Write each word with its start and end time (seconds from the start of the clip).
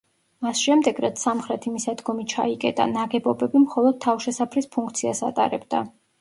მას 0.43 0.59
შემდეგ 0.67 1.01
რაც 1.03 1.19
სამხრეთი 1.25 1.73
მისადგომი 1.73 2.25
ჩაიკეტა, 2.33 2.87
ნაგებობები 2.95 3.63
მხოლოდ 3.67 4.01
თავშესაფრის 4.07 4.71
ფუნქციას 4.79 5.23
ატარებდა. 5.31 5.85